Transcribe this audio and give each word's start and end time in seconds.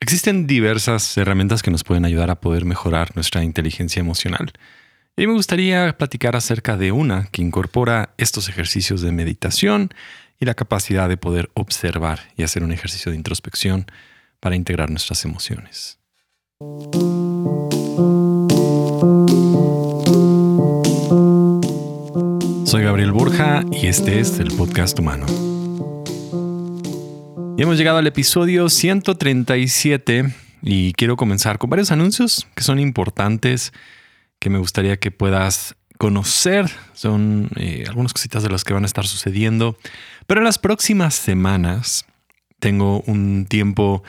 Existen 0.00 0.46
diversas 0.46 1.16
herramientas 1.18 1.62
que 1.62 1.72
nos 1.72 1.82
pueden 1.82 2.04
ayudar 2.04 2.30
a 2.30 2.40
poder 2.40 2.64
mejorar 2.64 3.16
nuestra 3.16 3.42
inteligencia 3.42 3.98
emocional. 3.98 4.52
Y 5.16 5.26
me 5.26 5.32
gustaría 5.32 5.96
platicar 5.98 6.36
acerca 6.36 6.76
de 6.76 6.92
una 6.92 7.26
que 7.32 7.42
incorpora 7.42 8.14
estos 8.16 8.48
ejercicios 8.48 9.02
de 9.02 9.10
meditación 9.10 9.90
y 10.38 10.44
la 10.44 10.54
capacidad 10.54 11.08
de 11.08 11.16
poder 11.16 11.50
observar 11.54 12.20
y 12.36 12.44
hacer 12.44 12.62
un 12.62 12.70
ejercicio 12.70 13.10
de 13.10 13.16
introspección 13.16 13.86
para 14.38 14.54
integrar 14.54 14.88
nuestras 14.88 15.24
emociones. 15.24 15.98
Soy 22.64 22.84
Gabriel 22.84 23.10
Borja 23.10 23.64
y 23.72 23.88
este 23.88 24.20
es 24.20 24.38
el 24.38 24.52
podcast 24.56 24.96
humano. 25.00 25.26
Y 27.58 27.62
hemos 27.62 27.76
llegado 27.76 27.98
al 27.98 28.06
episodio 28.06 28.68
137 28.68 30.32
y 30.62 30.92
quiero 30.92 31.16
comenzar 31.16 31.58
con 31.58 31.68
varios 31.68 31.90
anuncios 31.90 32.46
que 32.54 32.62
son 32.62 32.78
importantes, 32.78 33.72
que 34.38 34.48
me 34.48 34.60
gustaría 34.60 34.96
que 34.98 35.10
puedas 35.10 35.74
conocer. 35.98 36.70
Son 36.94 37.50
eh, 37.56 37.82
algunas 37.88 38.12
cositas 38.12 38.44
de 38.44 38.50
las 38.50 38.62
que 38.62 38.74
van 38.74 38.84
a 38.84 38.86
estar 38.86 39.08
sucediendo. 39.08 39.76
Pero 40.28 40.38
en 40.38 40.44
las 40.44 40.58
próximas 40.60 41.16
semanas 41.16 42.06
tengo 42.60 43.00
un 43.08 43.44
tiempo 43.46 44.04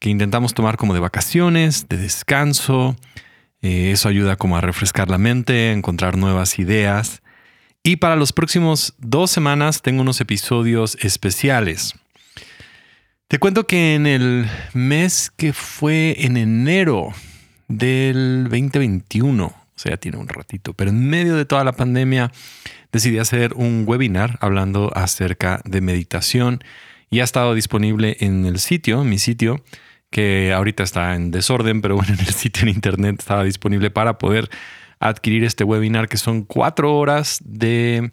que 0.00 0.08
intentamos 0.08 0.54
tomar 0.54 0.78
como 0.78 0.94
de 0.94 1.00
vacaciones, 1.00 1.90
de 1.90 1.98
descanso. 1.98 2.96
Eh, 3.60 3.90
eso 3.92 4.08
ayuda 4.08 4.36
como 4.36 4.56
a 4.56 4.62
refrescar 4.62 5.10
la 5.10 5.18
mente, 5.18 5.68
a 5.68 5.72
encontrar 5.72 6.16
nuevas 6.16 6.58
ideas. 6.58 7.20
Y 7.82 7.96
para 7.96 8.16
los 8.16 8.32
próximos 8.32 8.94
dos 8.96 9.30
semanas 9.30 9.82
tengo 9.82 10.00
unos 10.00 10.22
episodios 10.22 10.96
especiales. 11.02 11.94
Te 13.28 13.40
cuento 13.40 13.66
que 13.66 13.96
en 13.96 14.06
el 14.06 14.48
mes 14.72 15.32
que 15.36 15.52
fue 15.52 16.14
en 16.20 16.36
enero 16.36 17.08
del 17.66 18.44
2021, 18.44 19.46
o 19.46 19.54
sea, 19.74 19.96
tiene 19.96 20.16
un 20.16 20.28
ratito, 20.28 20.74
pero 20.74 20.90
en 20.90 21.10
medio 21.10 21.34
de 21.34 21.44
toda 21.44 21.64
la 21.64 21.72
pandemia 21.72 22.30
decidí 22.92 23.18
hacer 23.18 23.54
un 23.54 23.82
webinar 23.84 24.38
hablando 24.40 24.92
acerca 24.94 25.60
de 25.64 25.80
meditación 25.80 26.62
y 27.10 27.18
ha 27.18 27.24
estado 27.24 27.54
disponible 27.54 28.16
en 28.20 28.46
el 28.46 28.60
sitio, 28.60 29.02
mi 29.02 29.18
sitio, 29.18 29.64
que 30.10 30.52
ahorita 30.52 30.84
está 30.84 31.16
en 31.16 31.32
desorden, 31.32 31.80
pero 31.80 31.96
bueno, 31.96 32.14
en 32.16 32.20
el 32.20 32.32
sitio 32.32 32.62
en 32.62 32.68
internet 32.68 33.16
estaba 33.18 33.42
disponible 33.42 33.90
para 33.90 34.18
poder 34.18 34.48
adquirir 35.00 35.42
este 35.42 35.64
webinar 35.64 36.08
que 36.08 36.16
son 36.16 36.44
cuatro 36.44 36.96
horas 36.96 37.40
de 37.44 38.12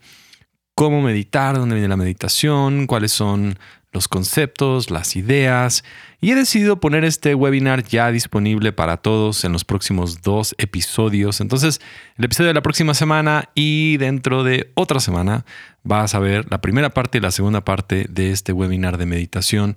cómo 0.73 1.03
meditar, 1.03 1.56
dónde 1.56 1.75
viene 1.75 1.88
la 1.88 1.97
meditación, 1.97 2.88
cuáles 2.88 3.11
son 3.11 3.59
los 3.94 4.08
conceptos, 4.08 4.89
las 4.89 5.16
ideas, 5.16 5.83
y 6.19 6.31
he 6.31 6.36
decidido 6.36 6.80
poner 6.80 7.03
este 7.03 7.36
webinar 7.36 7.83
ya 7.83 8.11
disponible 8.11 8.72
para 8.72 8.97
todos 8.97 9.44
en 9.44 9.52
los 9.52 9.66
próximos 9.66 10.22
dos 10.22 10.55
episodios. 10.58 11.41
Entonces, 11.41 11.81
el 12.17 12.25
episodio 12.25 12.47
de 12.47 12.53
la 12.53 12.61
próxima 12.61 12.94
semana 12.94 13.50
y 13.55 13.97
dentro 13.97 14.44
de 14.44 14.72
otra 14.73 15.00
semana 15.00 15.45
vas 15.83 16.16
a 16.16 16.19
ver 16.19 16.45
la 16.50 16.61
primera 16.61 16.89
parte 16.91 17.17
y 17.17 17.22
la 17.22 17.31
segunda 17.31 17.66
parte 17.66 18.05
de 18.09 18.31
este 18.31 18.53
webinar 18.53 18.97
de 18.97 19.05
meditación. 19.05 19.75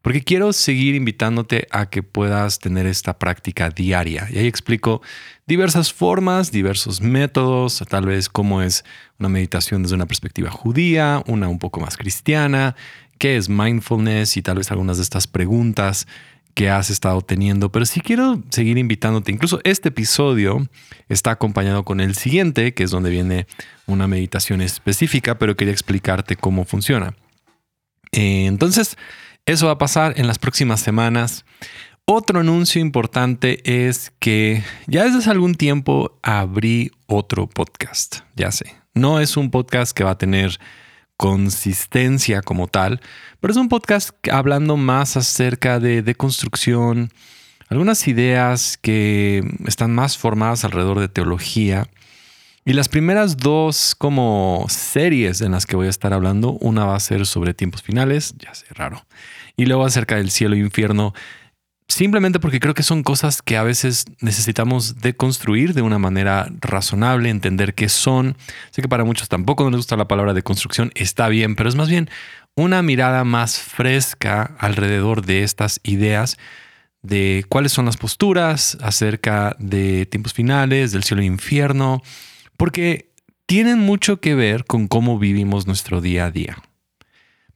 Porque 0.00 0.22
quiero 0.22 0.52
seguir 0.52 0.94
invitándote 0.94 1.66
a 1.70 1.90
que 1.90 2.04
puedas 2.04 2.60
tener 2.60 2.86
esta 2.86 3.18
práctica 3.18 3.68
diaria. 3.68 4.28
Y 4.30 4.38
ahí 4.38 4.46
explico 4.46 5.02
diversas 5.46 5.92
formas, 5.92 6.52
diversos 6.52 7.00
métodos, 7.00 7.82
tal 7.88 8.06
vez 8.06 8.28
cómo 8.28 8.62
es 8.62 8.84
una 9.18 9.28
meditación 9.28 9.82
desde 9.82 9.96
una 9.96 10.06
perspectiva 10.06 10.50
judía, 10.50 11.22
una 11.26 11.48
un 11.48 11.58
poco 11.58 11.80
más 11.80 11.96
cristiana, 11.96 12.76
qué 13.18 13.36
es 13.36 13.48
mindfulness 13.48 14.36
y 14.36 14.42
tal 14.42 14.58
vez 14.58 14.70
algunas 14.70 14.96
de 14.96 15.02
estas 15.02 15.26
preguntas 15.26 16.06
que 16.54 16.70
has 16.70 16.90
estado 16.90 17.20
teniendo, 17.20 17.70
pero 17.70 17.86
si 17.86 18.00
quiero 18.00 18.42
seguir 18.48 18.78
invitándote, 18.78 19.30
incluso 19.30 19.60
este 19.62 19.90
episodio 19.90 20.68
está 21.08 21.30
acompañado 21.30 21.84
con 21.84 22.00
el 22.00 22.16
siguiente, 22.16 22.74
que 22.74 22.82
es 22.82 22.90
donde 22.90 23.10
viene 23.10 23.46
una 23.86 24.08
meditación 24.08 24.60
específica, 24.60 25.38
pero 25.38 25.56
quería 25.56 25.72
explicarte 25.72 26.34
cómo 26.34 26.64
funciona. 26.64 27.14
Eh, 28.10 28.46
entonces, 28.46 28.96
eso 29.46 29.66
va 29.66 29.72
a 29.72 29.78
pasar 29.78 30.14
en 30.16 30.26
las 30.26 30.40
próximas 30.40 30.80
semanas. 30.80 31.44
Otro 32.04 32.40
anuncio 32.40 32.80
importante 32.80 33.60
es 33.86 34.12
que 34.18 34.64
ya 34.86 35.04
desde 35.04 35.18
hace 35.18 35.30
algún 35.30 35.54
tiempo 35.54 36.18
abrí 36.22 36.90
otro 37.06 37.48
podcast, 37.48 38.20
ya 38.34 38.50
sé. 38.50 38.74
No 38.94 39.20
es 39.20 39.36
un 39.36 39.50
podcast 39.52 39.92
que 39.92 40.02
va 40.02 40.10
a 40.10 40.18
tener 40.18 40.58
consistencia 41.18 42.40
como 42.42 42.68
tal, 42.68 43.02
pero 43.40 43.50
es 43.50 43.58
un 43.58 43.68
podcast 43.68 44.10
hablando 44.30 44.78
más 44.78 45.18
acerca 45.18 45.80
de, 45.80 46.00
de 46.00 46.14
construcción, 46.14 47.10
algunas 47.68 48.08
ideas 48.08 48.78
que 48.80 49.42
están 49.66 49.94
más 49.94 50.16
formadas 50.16 50.64
alrededor 50.64 51.00
de 51.00 51.08
teología. 51.08 51.88
Y 52.64 52.72
las 52.72 52.88
primeras 52.88 53.36
dos 53.36 53.94
como 53.98 54.64
series 54.68 55.40
en 55.40 55.52
las 55.52 55.66
que 55.66 55.74
voy 55.74 55.88
a 55.88 55.90
estar 55.90 56.12
hablando, 56.12 56.52
una 56.60 56.84
va 56.84 56.94
a 56.94 57.00
ser 57.00 57.26
sobre 57.26 57.52
tiempos 57.52 57.82
finales, 57.82 58.34
ya 58.38 58.54
sé, 58.54 58.66
raro, 58.70 59.04
y 59.56 59.66
luego 59.66 59.84
acerca 59.84 60.16
del 60.16 60.30
cielo 60.30 60.54
e 60.54 60.60
infierno, 60.60 61.14
simplemente 61.88 62.38
porque 62.38 62.60
creo 62.60 62.74
que 62.74 62.82
son 62.82 63.02
cosas 63.02 63.42
que 63.42 63.56
a 63.56 63.62
veces 63.62 64.04
necesitamos 64.20 65.00
deconstruir 65.00 65.74
de 65.74 65.82
una 65.82 65.98
manera 65.98 66.48
razonable, 66.60 67.30
entender 67.30 67.74
qué 67.74 67.88
son. 67.88 68.36
Sé 68.70 68.82
que 68.82 68.88
para 68.88 69.04
muchos 69.04 69.28
tampoco 69.28 69.64
nos 69.70 69.78
gusta 69.78 69.96
la 69.96 70.08
palabra 70.08 70.34
de 70.34 70.42
construcción, 70.42 70.92
está 70.94 71.28
bien, 71.28 71.56
pero 71.56 71.68
es 71.68 71.74
más 71.74 71.88
bien 71.88 72.08
una 72.54 72.82
mirada 72.82 73.24
más 73.24 73.58
fresca 73.58 74.54
alrededor 74.58 75.24
de 75.24 75.42
estas 75.44 75.80
ideas 75.82 76.36
de 77.02 77.44
cuáles 77.48 77.72
son 77.72 77.86
las 77.86 77.96
posturas 77.96 78.76
acerca 78.80 79.56
de 79.58 80.06
tiempos 80.06 80.34
finales, 80.34 80.92
del 80.92 81.04
cielo 81.04 81.22
e 81.22 81.26
infierno, 81.26 82.02
porque 82.56 83.12
tienen 83.46 83.78
mucho 83.78 84.20
que 84.20 84.34
ver 84.34 84.64
con 84.64 84.88
cómo 84.88 85.18
vivimos 85.18 85.66
nuestro 85.66 86.00
día 86.00 86.26
a 86.26 86.30
día. 86.30 86.58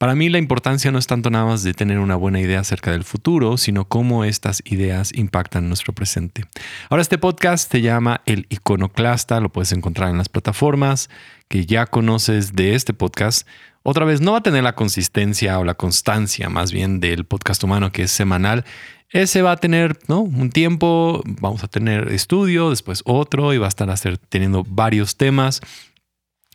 Para 0.02 0.16
mí 0.16 0.28
la 0.28 0.38
importancia 0.38 0.90
no 0.90 0.98
es 0.98 1.06
tanto 1.06 1.30
nada 1.30 1.44
más 1.44 1.62
de 1.62 1.74
tener 1.74 2.00
una 2.00 2.16
buena 2.16 2.40
idea 2.40 2.58
acerca 2.58 2.90
del 2.90 3.04
futuro, 3.04 3.56
sino 3.56 3.84
cómo 3.84 4.24
estas 4.24 4.60
ideas 4.64 5.12
impactan 5.14 5.68
nuestro 5.68 5.92
presente. 5.92 6.44
Ahora 6.90 7.02
este 7.02 7.18
podcast 7.18 7.70
se 7.70 7.82
llama 7.82 8.20
El 8.26 8.46
Iconoclasta, 8.48 9.38
lo 9.38 9.52
puedes 9.52 9.70
encontrar 9.70 10.10
en 10.10 10.18
las 10.18 10.28
plataformas 10.28 11.08
que 11.46 11.66
ya 11.66 11.86
conoces 11.86 12.54
de 12.54 12.74
este 12.74 12.94
podcast. 12.94 13.46
Otra 13.84 14.04
vez, 14.04 14.20
no 14.20 14.32
va 14.32 14.38
a 14.38 14.42
tener 14.42 14.64
la 14.64 14.74
consistencia 14.74 15.60
o 15.60 15.64
la 15.64 15.74
constancia 15.74 16.48
más 16.48 16.72
bien 16.72 16.98
del 16.98 17.24
podcast 17.24 17.62
humano 17.62 17.92
que 17.92 18.02
es 18.02 18.10
semanal. 18.10 18.64
Ese 19.08 19.40
va 19.40 19.52
a 19.52 19.56
tener 19.56 20.00
¿no? 20.08 20.22
un 20.22 20.50
tiempo, 20.50 21.22
vamos 21.24 21.62
a 21.62 21.68
tener 21.68 22.08
estudio, 22.08 22.70
después 22.70 23.02
otro 23.04 23.54
y 23.54 23.58
va 23.58 23.66
a 23.66 23.68
estar 23.68 23.96
teniendo 24.28 24.64
varios 24.66 25.16
temas. 25.16 25.60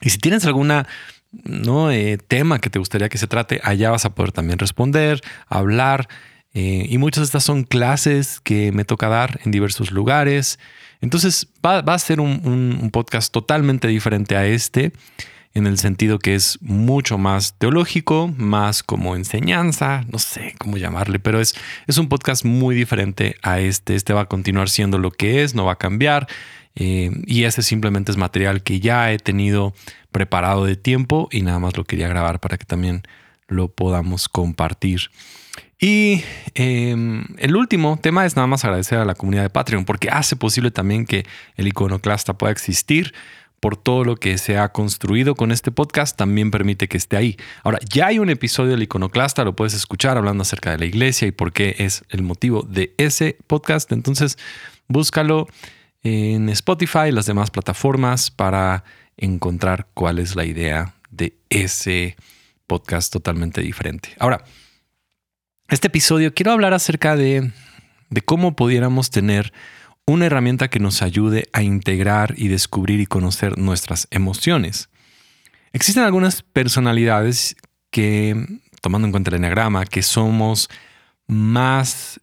Y 0.01 0.09
si 0.09 0.17
tienes 0.17 0.45
alguna 0.45 0.85
¿no? 1.31 1.91
Eh, 1.91 2.17
tema 2.17 2.59
que 2.59 2.69
te 2.69 2.79
gustaría 2.79 3.09
que 3.09 3.17
se 3.17 3.27
trate, 3.27 3.59
allá 3.63 3.91
vas 3.91 4.05
a 4.05 4.13
poder 4.15 4.31
también 4.31 4.59
responder, 4.59 5.21
hablar. 5.47 6.07
Eh, 6.53 6.85
y 6.89 6.97
muchas 6.97 7.21
de 7.21 7.25
estas 7.25 7.43
son 7.43 7.63
clases 7.63 8.39
que 8.39 8.71
me 8.71 8.85
toca 8.85 9.09
dar 9.09 9.39
en 9.45 9.51
diversos 9.51 9.91
lugares. 9.91 10.59
Entonces 11.01 11.47
va, 11.63 11.79
a 11.79 11.99
ser 11.99 12.19
un, 12.19 12.89
podcast 12.91 13.31
totalmente 13.31 13.87
diferente 13.87 14.35
a 14.35 14.47
este, 14.47 14.91
en 15.53 15.67
el 15.67 15.77
sentido 15.77 16.19
que 16.19 16.35
es 16.35 16.59
mucho 16.61 17.17
más 17.17 17.55
teológico, 17.57 18.33
más 18.37 18.83
como 18.83 19.15
enseñanza, 19.15 20.05
no 20.11 20.19
sé 20.19 20.55
cómo 20.57 20.77
llamarle, 20.77 21.19
pero 21.19 21.39
es, 21.39 21.55
es 21.87 21.97
un 21.97 22.09
podcast 22.09 22.45
muy 22.45 22.75
diferente 22.75 23.35
a 23.41 23.59
este. 23.59 23.95
Este 23.95 24.13
va 24.13 24.21
a 24.21 24.25
continuar 24.25 24.69
siendo 24.69 24.97
lo 24.97 25.11
que 25.11 25.43
es, 25.43 25.55
no 25.55 25.65
va 25.65 25.73
a 25.73 25.77
cambiar. 25.77 26.27
Eh, 26.75 27.09
y 27.25 27.45
ese 27.45 27.63
simplemente 27.63 28.11
es 28.11 28.17
material 28.17 28.61
que 28.61 28.79
ya 28.79 29.11
he 29.11 29.17
tenido 29.17 29.73
preparado 30.11 30.65
de 30.65 30.75
tiempo 30.75 31.27
y 31.31 31.41
nada 31.41 31.57
más 31.57 31.75
lo 31.75 31.85
quería 31.85 32.07
grabar 32.07 32.39
para 32.39 32.57
que 32.57 32.65
también 32.65 33.01
lo 33.47 33.67
podamos 33.69 34.29
compartir. 34.29 35.09
Y 35.79 36.23
em, 36.55 37.25
el 37.37 37.55
último 37.55 37.99
tema 38.01 38.25
es 38.25 38.35
nada 38.35 38.47
más 38.47 38.63
agradecer 38.63 38.97
a 38.97 39.05
la 39.05 39.13
comunidad 39.15 39.43
de 39.43 39.49
Patreon 39.49 39.85
porque 39.85 40.09
hace 40.09 40.35
posible 40.35 40.71
también 40.71 41.05
que 41.05 41.25
el 41.55 41.67
iconoclasta 41.67 42.37
pueda 42.37 42.51
existir 42.51 43.13
por 43.59 43.75
todo 43.75 44.03
lo 44.03 44.15
que 44.15 44.37
se 44.37 44.57
ha 44.57 44.69
construido 44.69 45.35
con 45.35 45.51
este 45.51 45.71
podcast, 45.71 46.15
también 46.15 46.51
permite 46.51 46.87
que 46.87 46.97
esté 46.97 47.17
ahí. 47.17 47.37
Ahora, 47.63 47.79
ya 47.89 48.07
hay 48.07 48.19
un 48.19 48.29
episodio 48.29 48.71
del 48.71 48.83
iconoclasta, 48.83 49.43
lo 49.43 49.55
puedes 49.55 49.73
escuchar 49.73 50.17
hablando 50.17 50.43
acerca 50.43 50.71
de 50.71 50.77
la 50.77 50.85
iglesia 50.85 51.27
y 51.27 51.31
por 51.31 51.51
qué 51.51 51.75
es 51.79 52.03
el 52.09 52.21
motivo 52.21 52.61
de 52.63 52.93
ese 52.97 53.37
podcast. 53.47 53.91
Entonces, 53.91 54.37
búscalo 54.87 55.47
en 56.03 56.49
Spotify 56.49 57.07
y 57.09 57.11
las 57.11 57.25
demás 57.25 57.51
plataformas 57.51 58.29
para 58.29 58.83
encontrar 59.17 59.87
cuál 59.93 60.19
es 60.19 60.35
la 60.35 60.45
idea 60.45 60.93
de 61.09 61.35
ese 61.49 62.15
podcast 62.67 63.11
totalmente 63.11 63.61
diferente. 63.61 64.09
Ahora, 64.19 64.43
este 65.69 65.87
episodio 65.87 66.33
quiero 66.33 66.51
hablar 66.51 66.73
acerca 66.73 67.15
de, 67.15 67.51
de 68.09 68.21
cómo 68.21 68.55
pudiéramos 68.55 69.09
tener 69.09 69.51
una 70.07 70.25
herramienta 70.25 70.69
que 70.69 70.79
nos 70.79 71.01
ayude 71.01 71.49
a 71.51 71.61
integrar 71.61 72.33
y 72.37 72.47
descubrir 72.47 73.01
y 73.01 73.05
conocer 73.05 73.57
nuestras 73.57 74.07
emociones. 74.09 74.89
Existen 75.73 76.03
algunas 76.03 76.41
personalidades 76.41 77.57
que, 77.91 78.61
tomando 78.81 79.05
en 79.05 79.11
cuenta 79.11 79.31
el 79.31 79.35
enagrama, 79.35 79.85
que 79.85 80.01
somos 80.01 80.69
más 81.27 82.21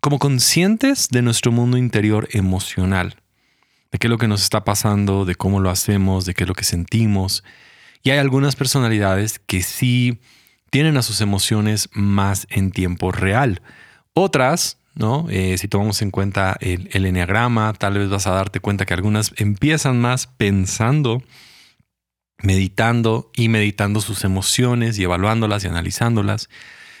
como 0.00 0.18
conscientes 0.18 1.08
de 1.10 1.22
nuestro 1.22 1.52
mundo 1.52 1.76
interior 1.76 2.26
emocional, 2.32 3.16
de 3.92 3.98
qué 3.98 4.06
es 4.06 4.10
lo 4.10 4.18
que 4.18 4.28
nos 4.28 4.42
está 4.42 4.64
pasando, 4.64 5.26
de 5.26 5.34
cómo 5.34 5.60
lo 5.60 5.70
hacemos, 5.70 6.24
de 6.24 6.34
qué 6.34 6.44
es 6.44 6.48
lo 6.48 6.54
que 6.54 6.64
sentimos. 6.64 7.44
Y 8.02 8.10
hay 8.10 8.18
algunas 8.18 8.56
personalidades 8.56 9.38
que 9.38 9.62
sí 9.62 10.20
tienen 10.70 10.96
a 10.96 11.02
sus 11.02 11.20
emociones 11.20 11.88
más 11.92 12.46
en 12.50 12.70
tiempo 12.70 13.12
real. 13.12 13.62
Otras, 14.14 14.78
¿no? 14.94 15.26
Eh, 15.30 15.56
si 15.58 15.68
tomamos 15.68 16.02
en 16.02 16.10
cuenta 16.10 16.56
el, 16.60 16.88
el 16.92 17.06
enneagrama, 17.06 17.72
tal 17.74 17.98
vez 17.98 18.08
vas 18.08 18.26
a 18.26 18.32
darte 18.32 18.60
cuenta 18.60 18.86
que 18.86 18.94
algunas 18.94 19.32
empiezan 19.36 20.00
más 20.00 20.26
pensando, 20.26 21.22
meditando 22.42 23.30
y 23.34 23.48
meditando 23.48 24.00
sus 24.00 24.24
emociones 24.24 24.98
y 24.98 25.04
evaluándolas 25.04 25.64
y 25.64 25.68
analizándolas. 25.68 26.48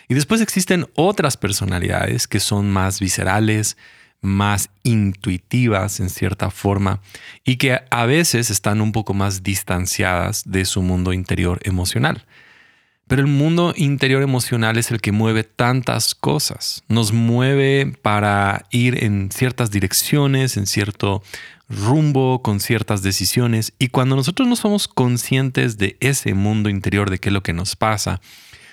Y 0.08 0.14
después 0.14 0.40
existen 0.40 0.86
otras 0.94 1.36
personalidades 1.36 2.28
que 2.28 2.40
son 2.40 2.70
más 2.70 3.00
viscerales, 3.00 3.76
más 4.24 4.70
intuitivas 4.82 6.00
en 6.00 6.08
cierta 6.08 6.50
forma 6.50 7.00
y 7.44 7.56
que 7.56 7.80
a 7.90 8.06
veces 8.06 8.50
están 8.50 8.80
un 8.80 8.92
poco 8.92 9.14
más 9.14 9.42
distanciadas 9.42 10.42
de 10.46 10.64
su 10.64 10.82
mundo 10.82 11.12
interior 11.12 11.60
emocional. 11.62 12.24
Pero 13.06 13.20
el 13.20 13.28
mundo 13.28 13.74
interior 13.76 14.22
emocional 14.22 14.78
es 14.78 14.90
el 14.90 15.00
que 15.00 15.12
mueve 15.12 15.44
tantas 15.44 16.14
cosas. 16.14 16.82
Nos 16.88 17.12
mueve 17.12 17.92
para 18.00 18.64
ir 18.70 19.04
en 19.04 19.30
ciertas 19.30 19.70
direcciones, 19.70 20.56
en 20.56 20.66
cierto 20.66 21.22
rumbo, 21.68 22.42
con 22.42 22.60
ciertas 22.60 23.02
decisiones. 23.02 23.74
Y 23.78 23.88
cuando 23.88 24.16
nosotros 24.16 24.48
no 24.48 24.56
somos 24.56 24.88
conscientes 24.88 25.76
de 25.76 25.96
ese 26.00 26.34
mundo 26.34 26.70
interior, 26.70 27.10
de 27.10 27.18
qué 27.18 27.28
es 27.28 27.32
lo 27.32 27.42
que 27.42 27.52
nos 27.52 27.76
pasa, 27.76 28.20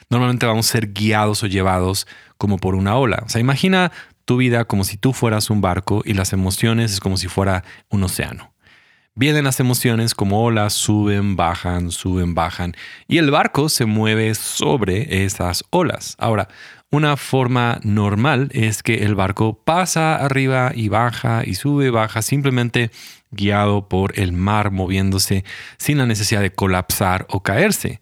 normalmente 0.09 0.45
vamos 0.45 0.69
a 0.69 0.71
ser 0.71 0.93
guiados 0.93 1.43
o 1.43 1.47
llevados 1.47 2.07
como 2.37 2.57
por 2.57 2.75
una 2.75 2.95
ola. 2.95 3.23
O 3.25 3.29
sea, 3.29 3.41
imagina 3.41 3.91
tu 4.23 4.37
vida 4.37 4.63
como 4.65 4.85
si 4.85 4.95
tú 4.95 5.11
fueras 5.11 5.49
un 5.49 5.59
barco 5.59 6.03
y 6.05 6.13
las 6.13 6.31
emociones 6.31 6.93
es 6.93 6.99
como 7.01 7.17
si 7.17 7.27
fuera 7.27 7.65
un 7.89 8.03
océano. 8.03 8.53
Vienen 9.13 9.43
las 9.43 9.59
emociones 9.59 10.15
como 10.15 10.41
olas, 10.41 10.71
suben, 10.71 11.35
bajan, 11.35 11.91
suben, 11.91 12.33
bajan, 12.33 12.75
y 13.09 13.17
el 13.17 13.29
barco 13.29 13.67
se 13.67 13.85
mueve 13.85 14.33
sobre 14.35 15.25
esas 15.25 15.65
olas. 15.69 16.15
Ahora, 16.17 16.47
una 16.91 17.17
forma 17.17 17.81
normal 17.83 18.47
es 18.53 18.83
que 18.83 19.03
el 19.03 19.15
barco 19.15 19.61
pasa 19.65 20.15
arriba 20.15 20.71
y 20.73 20.87
baja 20.87 21.43
y 21.45 21.55
sube, 21.55 21.89
baja, 21.89 22.21
simplemente 22.21 22.89
guiado 23.31 23.89
por 23.89 24.17
el 24.17 24.31
mar 24.31 24.71
moviéndose 24.71 25.43
sin 25.77 25.97
la 25.97 26.05
necesidad 26.05 26.41
de 26.41 26.53
colapsar 26.53 27.25
o 27.29 27.43
caerse. 27.43 27.99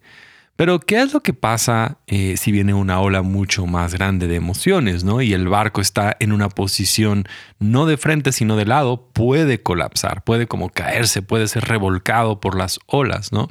Pero, 0.60 0.78
¿qué 0.78 1.00
es 1.00 1.14
lo 1.14 1.22
que 1.22 1.32
pasa 1.32 1.96
eh, 2.06 2.36
si 2.36 2.52
viene 2.52 2.74
una 2.74 3.00
ola 3.00 3.22
mucho 3.22 3.64
más 3.64 3.94
grande 3.94 4.28
de 4.28 4.36
emociones, 4.36 5.04
¿no? 5.04 5.22
Y 5.22 5.32
el 5.32 5.48
barco 5.48 5.80
está 5.80 6.18
en 6.20 6.32
una 6.32 6.50
posición 6.50 7.24
no 7.58 7.86
de 7.86 7.96
frente, 7.96 8.30
sino 8.30 8.56
de 8.56 8.66
lado, 8.66 9.08
puede 9.14 9.62
colapsar, 9.62 10.22
puede 10.22 10.46
como 10.46 10.68
caerse, 10.68 11.22
puede 11.22 11.48
ser 11.48 11.64
revolcado 11.64 12.40
por 12.40 12.58
las 12.58 12.78
olas, 12.84 13.32
¿no? 13.32 13.48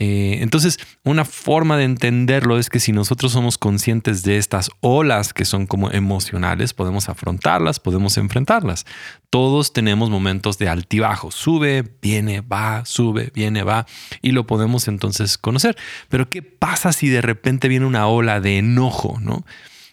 Eh, 0.00 0.38
entonces, 0.42 0.78
una 1.02 1.24
forma 1.24 1.76
de 1.76 1.82
entenderlo 1.82 2.56
es 2.56 2.70
que 2.70 2.78
si 2.78 2.92
nosotros 2.92 3.32
somos 3.32 3.58
conscientes 3.58 4.22
de 4.22 4.38
estas 4.38 4.70
olas 4.80 5.32
que 5.32 5.44
son 5.44 5.66
como 5.66 5.90
emocionales, 5.90 6.72
podemos 6.72 7.08
afrontarlas, 7.08 7.80
podemos 7.80 8.16
enfrentarlas. 8.16 8.86
Todos 9.28 9.72
tenemos 9.72 10.08
momentos 10.08 10.56
de 10.58 10.68
altibajo, 10.68 11.32
sube, 11.32 11.84
viene, 12.00 12.42
va, 12.42 12.84
sube, 12.84 13.32
viene, 13.34 13.64
va, 13.64 13.86
y 14.22 14.30
lo 14.30 14.46
podemos 14.46 14.86
entonces 14.86 15.36
conocer. 15.36 15.76
Pero 16.08 16.30
¿qué 16.30 16.42
pasa 16.42 16.92
si 16.92 17.08
de 17.08 17.20
repente 17.20 17.66
viene 17.66 17.86
una 17.86 18.06
ola 18.06 18.40
de 18.40 18.58
enojo, 18.58 19.18
no? 19.20 19.44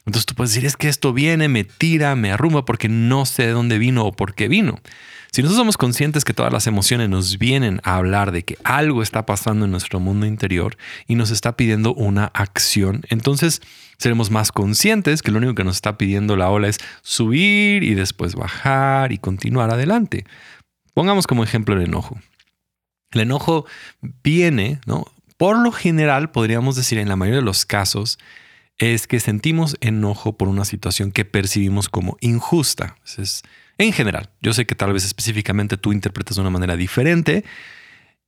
Entonces 0.05 0.27
tú 0.27 0.35
puedes 0.35 0.51
decir, 0.53 0.67
es 0.67 0.77
que 0.77 0.87
esto 0.87 1.13
viene, 1.13 1.47
me 1.47 1.63
tira, 1.63 2.15
me 2.15 2.31
arrumba 2.31 2.63
porque 2.63 2.89
no 2.89 3.25
sé 3.25 3.47
de 3.47 3.53
dónde 3.53 3.79
vino 3.79 4.05
o 4.05 4.11
por 4.11 4.35
qué 4.35 4.47
vino. 4.47 4.79
Si 5.35 5.41
nosotros 5.41 5.63
somos 5.63 5.75
conscientes 5.75 6.23
que 6.23 6.33
todas 6.33 6.53
las 6.53 6.65
emociones 6.65 7.09
nos 7.09 7.37
vienen 7.37 7.81
a 7.83 7.97
hablar 7.97 8.31
de 8.31 8.45
que 8.45 8.57
algo 8.63 9.01
está 9.01 9.25
pasando 9.25 9.65
en 9.65 9.71
nuestro 9.71 9.99
mundo 9.99 10.25
interior 10.25 10.77
y 11.07 11.15
nos 11.15 11.29
está 11.29 11.57
pidiendo 11.57 11.93
una 11.93 12.27
acción, 12.27 13.01
entonces 13.09 13.61
seremos 13.97 14.31
más 14.31 14.53
conscientes 14.53 15.21
que 15.21 15.31
lo 15.31 15.39
único 15.39 15.53
que 15.53 15.65
nos 15.65 15.75
está 15.75 15.97
pidiendo 15.97 16.37
la 16.37 16.49
ola 16.49 16.69
es 16.69 16.77
subir 17.01 17.83
y 17.83 17.95
después 17.95 18.35
bajar 18.35 19.11
y 19.11 19.17
continuar 19.17 19.71
adelante. 19.71 20.23
Pongamos 20.93 21.27
como 21.27 21.43
ejemplo 21.43 21.75
el 21.75 21.81
enojo. 21.81 22.17
El 23.11 23.19
enojo 23.19 23.65
viene, 24.23 24.79
¿no? 24.85 25.03
Por 25.35 25.57
lo 25.59 25.73
general, 25.73 26.31
podríamos 26.31 26.77
decir 26.77 26.97
en 26.97 27.09
la 27.09 27.17
mayoría 27.17 27.41
de 27.41 27.45
los 27.45 27.65
casos, 27.65 28.19
es 28.77 29.05
que 29.05 29.19
sentimos 29.19 29.75
enojo 29.81 30.37
por 30.37 30.47
una 30.47 30.63
situación 30.63 31.11
que 31.11 31.25
percibimos 31.25 31.89
como 31.89 32.15
injusta. 32.21 32.95
En 33.77 33.93
general. 33.93 34.29
Yo 34.41 34.53
sé 34.53 34.65
que 34.65 34.75
tal 34.75 34.93
vez 34.93 35.05
específicamente 35.05 35.77
tú 35.77 35.91
interpretas 35.91 36.35
de 36.35 36.41
una 36.41 36.49
manera 36.49 36.75
diferente. 36.75 37.43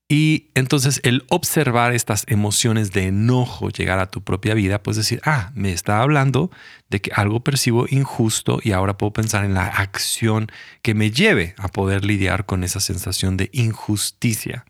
Y 0.10 0.52
entonces 0.56 1.02
el 1.04 1.26
observar 1.28 1.94
estas 1.94 2.24
emociones 2.28 2.94
de 2.94 3.08
enojo 3.08 3.70
llegar 3.70 4.00
a 4.00 4.10
tu 4.10 4.24
propia 4.24 4.54
vida, 4.54 4.82
pues 4.82 4.96
decir, 4.96 5.20
ah, 5.26 5.52
me 5.54 5.74
está 5.74 6.02
hablando 6.02 6.50
de 6.90 7.02
que 7.02 7.12
algo 7.14 7.42
percibo 7.42 7.88
injusto 7.90 8.60
y 8.64 8.72
ahora 8.72 8.98
puedo 8.98 9.12
pensar 9.12 9.44
en 9.44 9.54
la 9.54 9.66
acción 9.66 10.50
que 10.82 10.94
me 10.94 11.12
lleve 11.12 11.56
a 11.58 11.68
poder 11.68 12.06
lidiar 12.06 12.46
con 12.46 12.64
esa 12.64 12.80
sensación 12.80 13.36
de 13.36 13.50
injusticia. 13.52 14.66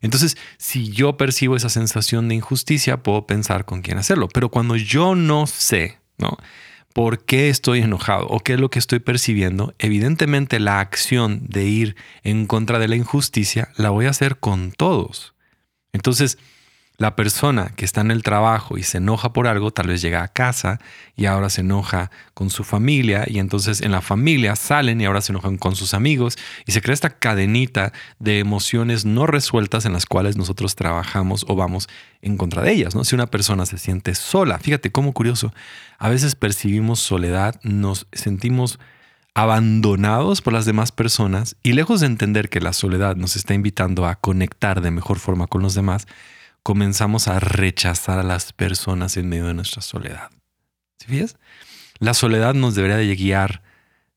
Entonces, 0.00 0.36
si 0.56 0.90
yo 0.90 1.18
percibo 1.18 1.56
esa 1.56 1.68
sensación 1.68 2.28
de 2.28 2.36
injusticia, 2.36 3.02
puedo 3.02 3.26
pensar 3.26 3.66
con 3.66 3.82
quién 3.82 3.98
hacerlo. 3.98 4.28
Pero 4.28 4.50
cuando 4.50 4.76
yo 4.76 5.14
no 5.14 5.46
sé, 5.46 5.98
¿no? 6.16 6.38
Por 6.94 7.24
qué 7.24 7.50
estoy 7.50 7.80
enojado 7.80 8.26
o 8.28 8.40
qué 8.40 8.54
es 8.54 8.60
lo 8.60 8.70
que 8.70 8.78
estoy 8.78 9.00
percibiendo, 9.00 9.74
evidentemente 9.78 10.60
la 10.60 10.80
acción 10.80 11.42
de 11.46 11.64
ir 11.64 11.96
en 12.22 12.46
contra 12.46 12.78
de 12.78 12.88
la 12.88 12.96
injusticia 12.96 13.68
la 13.76 13.90
voy 13.90 14.06
a 14.06 14.10
hacer 14.10 14.38
con 14.38 14.70
todos. 14.72 15.34
Entonces, 15.92 16.38
la 16.96 17.16
persona 17.16 17.72
que 17.74 17.84
está 17.84 18.02
en 18.02 18.12
el 18.12 18.22
trabajo 18.22 18.78
y 18.78 18.84
se 18.84 18.98
enoja 18.98 19.32
por 19.32 19.48
algo, 19.48 19.72
tal 19.72 19.88
vez 19.88 20.00
llega 20.00 20.22
a 20.22 20.28
casa 20.28 20.78
y 21.16 21.26
ahora 21.26 21.50
se 21.50 21.62
enoja 21.62 22.10
con 22.34 22.50
su 22.50 22.62
familia 22.62 23.24
y 23.26 23.40
entonces 23.40 23.80
en 23.80 23.90
la 23.90 24.00
familia 24.00 24.54
salen 24.54 25.00
y 25.00 25.04
ahora 25.04 25.20
se 25.20 25.32
enojan 25.32 25.56
con 25.56 25.74
sus 25.74 25.92
amigos 25.92 26.38
y 26.66 26.72
se 26.72 26.80
crea 26.82 26.94
esta 26.94 27.10
cadenita 27.10 27.92
de 28.20 28.38
emociones 28.38 29.04
no 29.04 29.26
resueltas 29.26 29.86
en 29.86 29.92
las 29.92 30.06
cuales 30.06 30.36
nosotros 30.36 30.76
trabajamos 30.76 31.44
o 31.48 31.56
vamos 31.56 31.88
en 32.22 32.36
contra 32.36 32.62
de 32.62 32.72
ellas. 32.72 32.94
¿no? 32.94 33.04
Si 33.04 33.16
una 33.16 33.26
persona 33.26 33.66
se 33.66 33.78
siente 33.78 34.14
sola, 34.14 34.58
fíjate 34.58 34.92
cómo 34.92 35.12
curioso, 35.12 35.52
a 35.98 36.08
veces 36.08 36.36
percibimos 36.36 37.00
soledad, 37.00 37.58
nos 37.64 38.06
sentimos 38.12 38.78
abandonados 39.34 40.42
por 40.42 40.52
las 40.52 40.64
demás 40.64 40.92
personas 40.92 41.56
y 41.64 41.72
lejos 41.72 42.00
de 42.00 42.06
entender 42.06 42.48
que 42.48 42.60
la 42.60 42.72
soledad 42.72 43.16
nos 43.16 43.34
está 43.34 43.52
invitando 43.52 44.06
a 44.06 44.14
conectar 44.14 44.80
de 44.80 44.92
mejor 44.92 45.18
forma 45.18 45.48
con 45.48 45.60
los 45.60 45.74
demás, 45.74 46.06
comenzamos 46.64 47.28
a 47.28 47.38
rechazar 47.38 48.18
a 48.18 48.24
las 48.24 48.52
personas 48.52 49.16
en 49.16 49.28
medio 49.28 49.46
de 49.46 49.54
nuestra 49.54 49.82
soledad. 49.82 50.30
¿Sí 50.98 51.06
fíjate? 51.06 51.34
La 52.00 52.14
soledad 52.14 52.54
nos 52.54 52.74
debería 52.74 52.96
de 52.96 53.14
guiar 53.14 53.62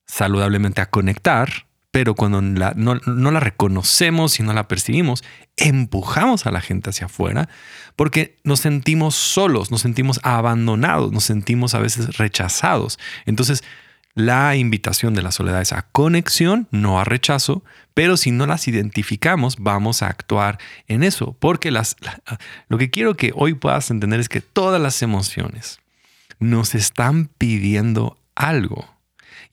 saludablemente 0.08 0.82
a 0.82 0.89
conectar, 0.89 1.68
pero 1.92 2.16
cuando 2.16 2.42
no, 2.42 3.32
la 3.32 3.39
reconocemos 3.39 4.39
y 4.39 4.44
no 4.44 4.54
la 4.54 4.68
percibimos, 4.68 5.24
empujamos 5.58 6.46
a 6.46 6.51
la 6.51 6.62
gente 6.62 6.89
hacia 6.89 7.08
afuera 7.08 7.50
porque 7.96 8.38
nos 8.44 8.62
sentimos 8.62 9.16
solos, 9.16 9.70
nos 9.70 9.82
sentimos 9.82 10.20
abandonados, 10.24 11.12
nos 11.12 11.25
sentimos 11.25 11.75
a 11.75 11.80
veces 11.80 12.18
rechazados. 12.18 12.98
Entonces, 13.25 13.63
la 14.18 14.56
invitación 14.56 15.14
de 15.14 15.22
la 15.22 15.32
soledad 15.32 15.62
es 15.62 15.74
a 15.74 15.84
conexión, 15.84 16.68
no 16.72 17.00
a 17.00 17.04
rechazo, 17.04 17.64
pero 17.94 18.18
si 18.18 18.32
no 18.32 18.48
las 18.48 18.68
identificamos, 18.68 19.58
vamos 19.60 20.02
a 20.02 20.08
actuar 20.08 20.58
en 20.88 21.04
eso, 21.04 21.38
porque 21.40 21.70
las, 21.70 21.96
lo 22.68 22.80
que 22.80 22.90
quiero 22.90 23.16
que 23.16 23.32
hoy 23.36 23.54
puedas 23.54 23.92
entender 23.92 24.20
es 24.20 24.28
que 24.28 24.42
todas 24.42 24.82
las 24.82 25.04
emociones 25.04 25.82
nos 26.40 26.74
están 26.74 27.30
pidiendo 27.38 28.18
algo 28.34 28.90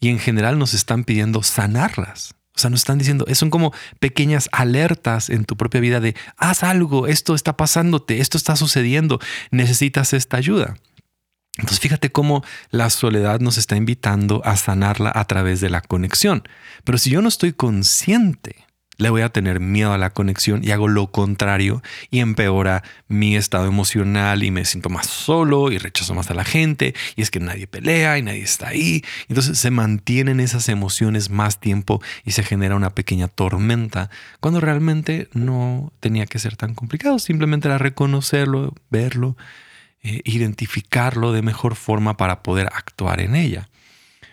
y 0.00 0.08
en 0.08 0.18
general 0.18 0.58
nos 0.58 0.72
están 0.72 1.04
pidiendo 1.04 1.42
sanarlas. 1.42 2.34
O 2.56 2.58
sea, 2.58 2.70
nos 2.70 2.80
están 2.80 2.96
diciendo, 2.96 3.26
son 3.34 3.50
como 3.50 3.74
pequeñas 4.00 4.48
alertas 4.50 5.28
en 5.28 5.44
tu 5.44 5.58
propia 5.58 5.82
vida 5.82 6.00
de, 6.00 6.16
haz 6.38 6.62
algo, 6.62 7.06
esto 7.06 7.34
está 7.34 7.58
pasándote, 7.58 8.20
esto 8.20 8.38
está 8.38 8.56
sucediendo, 8.56 9.20
necesitas 9.50 10.14
esta 10.14 10.38
ayuda. 10.38 10.78
Entonces 11.58 11.80
fíjate 11.80 12.10
cómo 12.10 12.44
la 12.70 12.90
soledad 12.90 13.40
nos 13.40 13.58
está 13.58 13.76
invitando 13.76 14.42
a 14.44 14.56
sanarla 14.56 15.12
a 15.14 15.24
través 15.26 15.60
de 15.60 15.70
la 15.70 15.80
conexión. 15.80 16.42
Pero 16.82 16.98
si 16.98 17.10
yo 17.10 17.22
no 17.22 17.28
estoy 17.28 17.52
consciente, 17.52 18.64
le 18.96 19.10
voy 19.10 19.22
a 19.22 19.28
tener 19.28 19.60
miedo 19.60 19.92
a 19.92 19.98
la 19.98 20.10
conexión 20.10 20.62
y 20.64 20.70
hago 20.70 20.88
lo 20.88 21.08
contrario 21.08 21.82
y 22.10 22.20
empeora 22.20 22.82
mi 23.08 23.36
estado 23.36 23.66
emocional 23.66 24.42
y 24.42 24.50
me 24.50 24.64
siento 24.64 24.88
más 24.88 25.06
solo 25.06 25.72
y 25.72 25.78
rechazo 25.78 26.14
más 26.14 26.30
a 26.30 26.34
la 26.34 26.44
gente 26.44 26.94
y 27.16 27.22
es 27.22 27.30
que 27.30 27.40
nadie 27.40 27.66
pelea 27.66 28.18
y 28.18 28.22
nadie 28.22 28.42
está 28.42 28.68
ahí. 28.68 29.04
Entonces 29.28 29.58
se 29.58 29.70
mantienen 29.70 30.40
esas 30.40 30.68
emociones 30.68 31.30
más 31.30 31.60
tiempo 31.60 32.00
y 32.24 32.32
se 32.32 32.42
genera 32.42 32.76
una 32.76 32.94
pequeña 32.94 33.28
tormenta 33.28 34.10
cuando 34.40 34.60
realmente 34.60 35.28
no 35.32 35.92
tenía 36.00 36.26
que 36.26 36.38
ser 36.38 36.56
tan 36.56 36.74
complicado. 36.74 37.18
Simplemente 37.18 37.68
era 37.68 37.78
reconocerlo, 37.78 38.74
verlo 38.90 39.36
eh, 40.04 40.20
identificarlo 40.24 41.32
de 41.32 41.40
mejor 41.40 41.74
forma 41.74 42.16
para 42.16 42.42
poder 42.42 42.68
actuar 42.74 43.20
en 43.20 43.34
ella. 43.34 43.70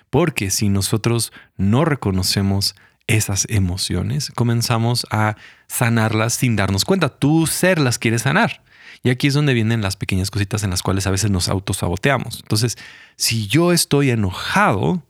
Porque 0.10 0.51
si 0.51 0.68
nosotros 0.68 1.32
no 1.56 1.86
reconocemos 1.86 2.75
esas 3.08 3.48
emociones, 3.50 4.32
comenzamos 4.36 5.08
a 5.12 5.38
sanarlas 5.68 6.34
sin 6.34 6.58
darnos 6.58 6.84
cuenta. 6.84 7.08
Tú 7.08 7.48
ser 7.48 7.80
las 7.80 7.98
quieres 7.98 8.24
sanar. 8.24 8.62
Y 9.01 9.10
aquí 9.10 9.28
es 9.28 9.34
donde 9.34 9.54
vienen 9.54 9.82
las 9.82 9.96
pequeñas 9.96 10.30
cositas 10.30 10.63
en 10.63 10.70
las 10.70 10.84
cuales 10.84 11.08
a 11.08 11.12
veces 11.12 11.32
nos 11.32 11.48
autosaboteamos. 11.48 12.42
Entonces, 12.42 12.78
si 13.16 13.48
yo 13.48 13.72
estoy 13.72 14.12
enojado, 14.12 15.01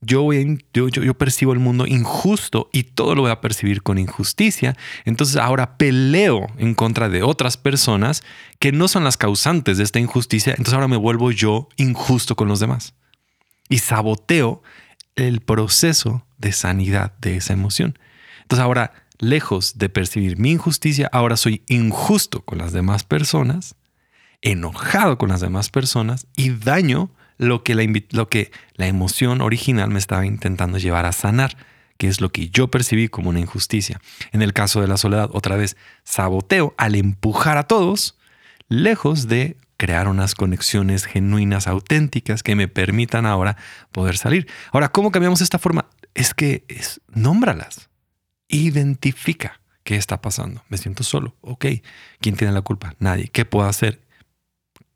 yo, 0.00 0.22
voy 0.22 0.64
yo, 0.72 0.88
yo, 0.88 1.14
percibo 1.14 1.52
el 1.52 1.58
mundo 1.58 1.86
injusto 1.86 2.70
y 2.72 2.84
todo 2.84 3.14
lo 3.14 3.22
voy 3.22 3.30
a 3.30 3.40
percibir 3.40 3.82
con 3.82 3.98
injusticia. 3.98 4.76
Entonces 5.04 5.36
ahora 5.36 5.76
peleo 5.76 6.46
en 6.56 6.74
contra 6.74 7.08
de 7.08 7.22
otras 7.22 7.56
personas 7.56 8.22
que 8.58 8.70
no 8.72 8.86
son 8.88 9.04
las 9.04 9.16
causantes 9.16 9.78
de 9.78 9.84
esta 9.84 9.98
injusticia. 9.98 10.52
Entonces 10.52 10.74
ahora 10.74 10.88
me 10.88 10.96
vuelvo 10.96 11.32
yo 11.32 11.68
injusto 11.76 12.36
con 12.36 12.48
los 12.48 12.60
demás. 12.60 12.94
Y 13.68 13.78
saboteo 13.78 14.62
el 15.16 15.40
proceso 15.40 16.24
de 16.38 16.52
sanidad 16.52 17.12
de 17.20 17.36
esa 17.36 17.52
emoción. 17.52 17.98
Entonces 18.42 18.64
ahora, 18.64 18.92
lejos 19.18 19.78
de 19.78 19.88
percibir 19.88 20.38
mi 20.38 20.52
injusticia, 20.52 21.08
ahora 21.12 21.36
soy 21.36 21.62
injusto 21.66 22.42
con 22.42 22.58
las 22.58 22.72
demás 22.72 23.02
personas, 23.02 23.74
enojado 24.42 25.18
con 25.18 25.28
las 25.28 25.40
demás 25.40 25.70
personas 25.70 26.28
y 26.36 26.50
daño 26.50 27.10
lo 27.38 27.62
que, 27.62 27.74
la, 27.74 27.84
lo 28.10 28.28
que 28.28 28.50
la 28.74 28.86
emoción 28.86 29.40
original 29.40 29.90
me 29.90 29.98
estaba 29.98 30.26
intentando 30.26 30.78
llevar 30.78 31.06
a 31.06 31.12
sanar, 31.12 31.56
que 31.96 32.08
es 32.08 32.20
lo 32.20 32.30
que 32.30 32.50
yo 32.50 32.68
percibí 32.68 33.08
como 33.08 33.30
una 33.30 33.40
injusticia. 33.40 34.00
En 34.32 34.42
el 34.42 34.52
caso 34.52 34.80
de 34.80 34.88
la 34.88 34.96
soledad, 34.96 35.30
otra 35.32 35.56
vez, 35.56 35.76
saboteo 36.04 36.74
al 36.76 36.94
empujar 36.94 37.56
a 37.56 37.64
todos 37.64 38.16
lejos 38.68 39.28
de 39.28 39.56
crear 39.76 40.08
unas 40.08 40.34
conexiones 40.34 41.04
genuinas, 41.04 41.68
auténticas, 41.68 42.42
que 42.42 42.56
me 42.56 42.68
permitan 42.68 43.26
ahora 43.26 43.56
poder 43.92 44.16
salir. 44.16 44.48
Ahora, 44.72 44.90
¿cómo 44.90 45.10
cambiamos 45.10 45.40
esta 45.40 45.58
forma? 45.58 45.86
Es 46.14 46.34
que 46.34 46.64
es, 46.68 47.00
nómbralas, 47.08 47.88
identifica 48.48 49.60
qué 49.84 49.96
está 49.96 50.20
pasando. 50.20 50.62
Me 50.68 50.78
siento 50.78 51.04
solo. 51.04 51.36
Ok, 51.40 51.66
¿quién 52.20 52.36
tiene 52.36 52.52
la 52.52 52.62
culpa? 52.62 52.94
Nadie. 52.98 53.28
¿Qué 53.28 53.44
puedo 53.44 53.68
hacer? 53.68 54.00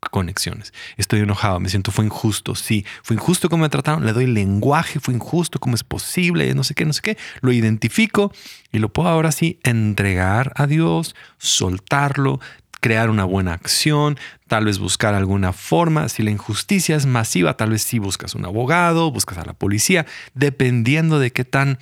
Conexiones. 0.09 0.73
Estoy 0.97 1.21
enojado, 1.21 1.59
me 1.59 1.69
siento, 1.69 1.91
fue 1.91 2.05
injusto, 2.05 2.55
sí, 2.55 2.85
fue 3.03 3.15
injusto 3.15 3.49
como 3.49 3.63
me 3.63 3.69
trataron, 3.69 4.05
le 4.05 4.13
doy 4.13 4.27
lenguaje, 4.27 4.99
fue 4.99 5.13
injusto, 5.13 5.59
cómo 5.59 5.75
es 5.75 5.83
posible, 5.83 6.53
no 6.53 6.63
sé 6.63 6.73
qué, 6.73 6.85
no 6.85 6.93
sé 6.93 7.01
qué, 7.01 7.17
lo 7.41 7.51
identifico 7.51 8.31
y 8.71 8.79
lo 8.79 8.89
puedo 8.89 9.09
ahora 9.09 9.31
sí 9.31 9.59
entregar 9.63 10.53
a 10.55 10.67
Dios, 10.67 11.15
soltarlo, 11.37 12.39
crear 12.83 13.09
una 13.09 13.23
buena 13.23 13.53
acción, 13.53 14.19
tal 14.49 14.65
vez 14.65 14.77
buscar 14.77 15.13
alguna 15.13 15.53
forma. 15.53 16.09
Si 16.09 16.21
la 16.21 16.31
injusticia 16.31 16.97
es 16.97 17.05
masiva, 17.05 17.55
tal 17.55 17.69
vez 17.69 17.81
sí 17.81 17.97
buscas 17.97 18.35
un 18.35 18.45
abogado, 18.45 19.09
buscas 19.09 19.37
a 19.37 19.45
la 19.45 19.53
policía, 19.53 20.05
dependiendo 20.33 21.17
de 21.17 21.31
qué 21.31 21.45
tan 21.45 21.79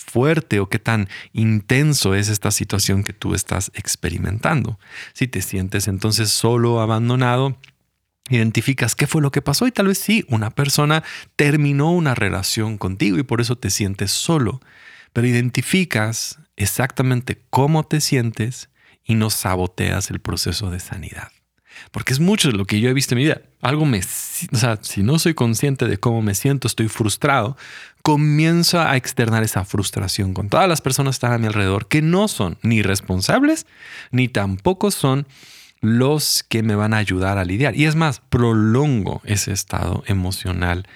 fuerte 0.00 0.60
o 0.60 0.68
qué 0.68 0.78
tan 0.78 1.08
intenso 1.32 2.14
es 2.14 2.28
esta 2.28 2.50
situación 2.50 3.04
que 3.04 3.12
tú 3.12 3.34
estás 3.34 3.70
experimentando. 3.74 4.78
Si 5.12 5.28
te 5.28 5.42
sientes 5.42 5.88
entonces 5.88 6.30
solo, 6.30 6.80
abandonado, 6.80 7.56
identificas 8.28 8.94
qué 8.94 9.06
fue 9.06 9.22
lo 9.22 9.30
que 9.30 9.42
pasó 9.42 9.66
y 9.66 9.72
tal 9.72 9.88
vez 9.88 9.98
sí, 9.98 10.24
una 10.28 10.50
persona 10.50 11.02
terminó 11.36 11.92
una 11.92 12.14
relación 12.14 12.78
contigo 12.78 13.18
y 13.18 13.22
por 13.22 13.40
eso 13.40 13.56
te 13.56 13.70
sientes 13.70 14.10
solo, 14.10 14.60
pero 15.12 15.26
identificas 15.26 16.38
exactamente 16.56 17.42
cómo 17.50 17.84
te 17.84 18.00
sientes 18.00 18.70
y 19.04 19.14
no 19.14 19.30
saboteas 19.30 20.10
el 20.10 20.20
proceso 20.20 20.70
de 20.70 20.80
sanidad. 20.80 21.30
Porque 21.90 22.12
es 22.12 22.20
mucho 22.20 22.50
de 22.50 22.56
lo 22.56 22.66
que 22.66 22.80
yo 22.80 22.88
he 22.90 22.94
visto 22.94 23.14
en 23.14 23.18
mi 23.18 23.24
vida. 23.24 23.42
Algo 23.62 23.86
me, 23.86 24.00
o 24.00 24.56
sea, 24.56 24.78
si 24.82 25.02
no 25.02 25.18
soy 25.18 25.34
consciente 25.34 25.86
de 25.86 25.98
cómo 25.98 26.22
me 26.22 26.34
siento, 26.34 26.68
estoy 26.68 26.88
frustrado, 26.88 27.56
comienzo 28.02 28.80
a 28.80 28.96
externar 28.96 29.42
esa 29.42 29.64
frustración 29.64 30.34
con 30.34 30.48
todas 30.48 30.68
las 30.68 30.80
personas 30.80 31.14
que 31.14 31.26
están 31.26 31.32
a 31.32 31.38
mi 31.38 31.46
alrededor 31.46 31.86
que 31.88 32.02
no 32.02 32.28
son 32.28 32.58
ni 32.62 32.82
responsables 32.82 33.66
ni 34.10 34.28
tampoco 34.28 34.90
son 34.90 35.26
los 35.80 36.44
que 36.48 36.62
me 36.62 36.74
van 36.74 36.94
a 36.94 36.98
ayudar 36.98 37.38
a 37.38 37.44
lidiar. 37.44 37.74
Y 37.74 37.86
es 37.86 37.96
más, 37.96 38.20
prolongo 38.20 39.22
ese 39.24 39.52
estado 39.52 40.04
emocional 40.06 40.86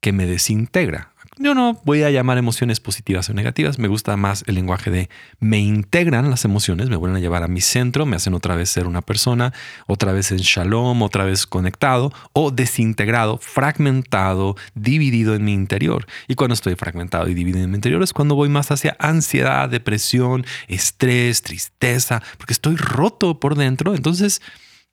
que 0.00 0.12
me 0.12 0.26
desintegra. 0.26 1.12
Yo 1.40 1.54
no 1.54 1.80
voy 1.84 2.02
a 2.02 2.10
llamar 2.10 2.36
emociones 2.36 2.80
positivas 2.80 3.30
o 3.30 3.34
negativas, 3.34 3.78
me 3.78 3.86
gusta 3.86 4.16
más 4.16 4.42
el 4.48 4.56
lenguaje 4.56 4.90
de 4.90 5.08
me 5.38 5.60
integran 5.60 6.30
las 6.30 6.44
emociones, 6.44 6.90
me 6.90 6.96
vuelven 6.96 7.16
a 7.16 7.20
llevar 7.20 7.44
a 7.44 7.48
mi 7.48 7.60
centro, 7.60 8.06
me 8.06 8.16
hacen 8.16 8.34
otra 8.34 8.56
vez 8.56 8.70
ser 8.70 8.88
una 8.88 9.02
persona, 9.02 9.52
otra 9.86 10.12
vez 10.12 10.32
en 10.32 10.38
shalom, 10.38 11.00
otra 11.00 11.24
vez 11.24 11.46
conectado 11.46 12.12
o 12.32 12.50
desintegrado, 12.50 13.38
fragmentado, 13.38 14.56
dividido 14.74 15.36
en 15.36 15.44
mi 15.44 15.52
interior. 15.52 16.06
Y 16.26 16.34
cuando 16.34 16.54
estoy 16.54 16.74
fragmentado 16.74 17.28
y 17.28 17.34
dividido 17.34 17.64
en 17.64 17.70
mi 17.70 17.76
interior 17.76 18.02
es 18.02 18.12
cuando 18.12 18.34
voy 18.34 18.48
más 18.48 18.72
hacia 18.72 18.96
ansiedad, 18.98 19.68
depresión, 19.68 20.44
estrés, 20.66 21.42
tristeza, 21.42 22.20
porque 22.36 22.52
estoy 22.52 22.74
roto 22.74 23.38
por 23.38 23.54
dentro, 23.54 23.94
entonces... 23.94 24.42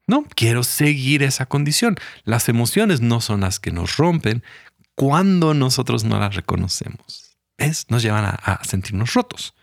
No, 0.08 0.24
quiero 0.36 0.62
seguir 0.62 1.24
esa 1.24 1.48
condición. 1.48 1.96
Las 2.25 2.48
emociones 2.48 3.02
no 3.02 3.22
son 3.22 3.42
las 3.42 3.60
que 3.60 3.72
nos 3.72 3.98
rompen, 3.98 4.44
cuando 4.96 5.54
nosotros 5.54 6.04
no 6.04 6.20
las 6.20 6.36
reconocemos. 6.36 7.38
¿Ves? 7.58 7.86
Nos 7.90 8.02
llevan 8.02 8.25
a, 8.25 8.60
sentirnos 8.64 9.14
rotos. 9.14 9.54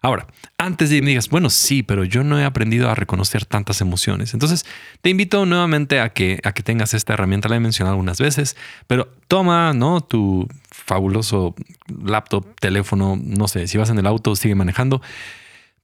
Ahora, 0.00 0.26
antes 0.58 0.90
de 0.90 0.96
que 0.96 1.02
me 1.02 1.10
digas, 1.10 1.28
bueno, 1.28 1.48
sí, 1.48 1.84
pero 1.84 2.04
yo 2.04 2.24
no 2.24 2.38
he 2.38 2.44
aprendido 2.44 2.90
a 2.90 2.94
reconocer 2.96 3.46
tantas 3.46 3.80
emociones. 3.80 4.34
Entonces, 4.34 4.66
te 5.00 5.10
invito 5.10 5.46
nuevamente 5.46 6.00
a 6.00 6.08
que, 6.12 6.40
a 6.42 6.52
que 6.52 6.64
tengas 6.64 6.92
esta 6.94 7.12
herramienta, 7.12 7.48
la 7.48 7.56
he 7.56 7.60
mencionado 7.60 7.94
algunas 7.94 8.18
veces, 8.18 8.56
pero 8.88 9.12
toma, 9.28 9.72
¿no? 9.74 10.00
Tu 10.00 10.48
fabuloso 10.70 11.54
laptop, 12.04 12.58
teléfono, 12.58 13.16
no 13.22 13.46
sé, 13.46 13.68
si 13.68 13.78
vas 13.78 13.90
en 13.90 13.98
el 13.98 14.06
auto, 14.06 14.34
sigue 14.34 14.56
manejando. 14.56 15.00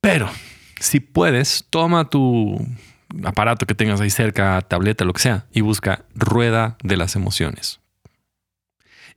Pero, 0.01 0.29
si 0.81 0.99
puedes, 0.99 1.67
toma 1.71 2.11
tu 2.11 2.59
aparato 3.25 3.67
que 3.67 3.75
tengas 3.77 4.01
ahí 4.01 4.11
cerca, 4.11 4.61
tableta, 4.63 5.05
lo 5.05 5.13
que 5.13 5.23
sea, 5.23 5.47
y 5.53 5.61
busca 5.61 6.05
rueda 6.17 6.77
de 6.83 6.97
las 6.97 7.15
emociones 7.15 7.81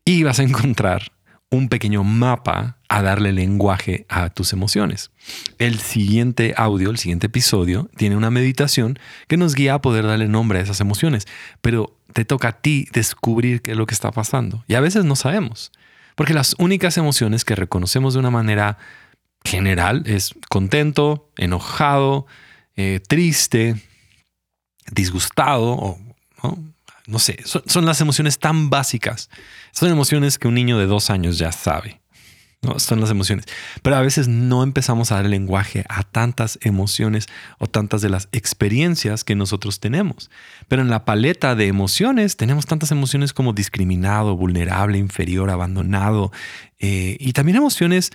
y 0.05 0.23
vas 0.23 0.39
a 0.39 0.43
encontrar 0.43 1.11
un 1.51 1.67
pequeño 1.67 2.03
mapa 2.05 2.77
a 2.87 3.01
darle 3.01 3.33
lenguaje 3.33 4.05
a 4.07 4.29
tus 4.29 4.53
emociones. 4.53 5.11
El 5.59 5.79
siguiente 5.79 6.53
audio, 6.55 6.89
el 6.89 6.97
siguiente 6.97 7.27
episodio, 7.27 7.89
tiene 7.97 8.15
una 8.15 8.31
meditación 8.31 8.97
que 9.27 9.35
nos 9.35 9.53
guía 9.53 9.75
a 9.75 9.81
poder 9.81 10.05
darle 10.05 10.29
nombre 10.29 10.59
a 10.59 10.61
esas 10.61 10.79
emociones, 10.79 11.27
pero 11.59 11.97
te 12.13 12.23
toca 12.23 12.47
a 12.49 12.61
ti 12.61 12.87
descubrir 12.93 13.61
qué 13.61 13.71
es 13.71 13.77
lo 13.77 13.85
que 13.85 13.93
está 13.93 14.11
pasando. 14.11 14.63
Y 14.67 14.75
a 14.75 14.79
veces 14.79 15.03
no 15.03 15.17
sabemos, 15.17 15.73
porque 16.15 16.33
las 16.33 16.55
únicas 16.57 16.97
emociones 16.97 17.43
que 17.43 17.55
reconocemos 17.55 18.13
de 18.13 18.21
una 18.21 18.31
manera 18.31 18.77
general 19.43 20.03
es 20.05 20.33
contento, 20.49 21.29
enojado, 21.35 22.27
eh, 22.77 23.01
triste, 23.05 23.75
disgustado 24.89 25.73
o 25.73 25.99
sé, 27.19 27.39
son, 27.45 27.85
las 27.85 28.01
emociones 28.01 28.39
tan 28.39 28.69
básicas. 28.69 29.29
Son 29.71 29.89
emociones 29.89 30.37
que 30.37 30.47
un 30.47 30.55
niño 30.55 30.77
de 30.77 30.85
dos 30.85 31.09
años 31.09 31.37
ya 31.37 31.51
sabe. 31.51 32.01
¿no? 32.61 32.77
Son 32.79 33.01
las 33.01 33.09
emociones. 33.09 33.45
Pero 33.81 33.95
a 33.95 34.01
veces 34.01 34.27
no 34.27 34.63
empezamos 34.63 35.11
a 35.11 35.15
dar 35.15 35.25
lenguaje 35.25 35.83
a 35.89 36.03
tantas 36.03 36.59
emociones 36.61 37.27
o 37.57 37.67
tantas 37.67 38.01
de 38.01 38.09
las 38.09 38.29
experiencias 38.31 39.23
que 39.23 39.35
nosotros 39.35 39.79
tenemos. 39.79 40.29
Pero 40.67 40.81
en 40.81 40.89
la 40.89 41.05
paleta 41.05 41.55
de 41.55 41.67
emociones 41.67 42.37
tenemos 42.37 42.65
tantas 42.67 42.91
emociones 42.91 43.33
como 43.33 43.53
discriminado, 43.53 44.35
vulnerable, 44.37 44.97
inferior, 44.97 45.49
abandonado 45.49 46.31
eh, 46.79 47.17
y 47.19 47.33
también 47.33 47.57
emociones 47.57 48.11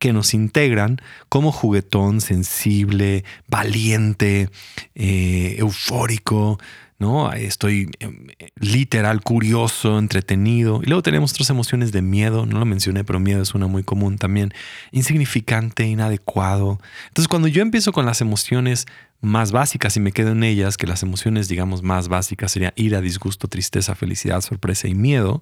que 0.00 0.12
nos 0.14 0.32
integran 0.32 1.00
como 1.28 1.52
juguetón, 1.52 2.22
sensible, 2.22 3.22
valiente, 3.46 4.48
eh, 4.94 5.56
eufórico, 5.58 6.58
¿no? 7.00 7.32
Estoy 7.32 7.90
em, 7.98 8.28
literal 8.56 9.22
curioso, 9.22 9.98
entretenido. 9.98 10.80
Y 10.84 10.86
luego 10.86 11.02
tenemos 11.02 11.32
otras 11.32 11.48
emociones 11.50 11.92
de 11.92 12.02
miedo, 12.02 12.46
no 12.46 12.58
lo 12.58 12.66
mencioné, 12.66 13.04
pero 13.04 13.18
miedo 13.18 13.42
es 13.42 13.54
una 13.54 13.66
muy 13.66 13.82
común 13.82 14.18
también. 14.18 14.52
Insignificante, 14.92 15.86
inadecuado. 15.86 16.78
Entonces 17.08 17.26
cuando 17.26 17.48
yo 17.48 17.62
empiezo 17.62 17.92
con 17.92 18.04
las 18.04 18.20
emociones 18.20 18.86
más 19.22 19.50
básicas 19.50 19.96
y 19.96 20.00
me 20.00 20.12
quedo 20.12 20.32
en 20.32 20.44
ellas, 20.44 20.76
que 20.76 20.86
las 20.86 21.02
emociones 21.02 21.48
digamos 21.48 21.82
más 21.82 22.08
básicas 22.08 22.52
serían 22.52 22.72
ira, 22.76 23.00
disgusto, 23.00 23.48
tristeza, 23.48 23.94
felicidad, 23.94 24.42
sorpresa 24.42 24.86
y 24.86 24.94
miedo. 24.94 25.40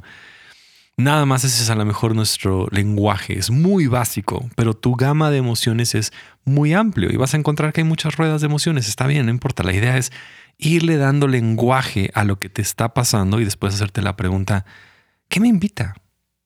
Nada 0.96 1.26
más 1.26 1.44
ese 1.44 1.62
es 1.62 1.70
a 1.70 1.76
lo 1.76 1.84
mejor 1.84 2.14
nuestro 2.14 2.68
lenguaje, 2.70 3.38
es 3.38 3.50
muy 3.50 3.86
básico, 3.86 4.48
pero 4.56 4.74
tu 4.74 4.96
gama 4.96 5.30
de 5.30 5.38
emociones 5.38 5.94
es 5.94 6.12
muy 6.44 6.72
amplio 6.72 7.10
y 7.12 7.16
vas 7.16 7.34
a 7.34 7.36
encontrar 7.36 7.72
que 7.72 7.82
hay 7.82 7.86
muchas 7.86 8.16
ruedas 8.16 8.40
de 8.40 8.48
emociones, 8.48 8.88
está 8.88 9.06
bien, 9.06 9.26
no 9.26 9.30
importa, 9.30 9.62
la 9.62 9.72
idea 9.72 9.96
es 9.96 10.10
irle 10.58 10.96
dando 10.96 11.28
lenguaje 11.28 12.10
a 12.14 12.24
lo 12.24 12.38
que 12.38 12.50
te 12.50 12.60
está 12.60 12.92
pasando 12.92 13.40
y 13.40 13.44
después 13.44 13.74
hacerte 13.74 14.02
la 14.02 14.16
pregunta, 14.16 14.66
¿qué 15.28 15.40
me 15.40 15.48
invita? 15.48 15.94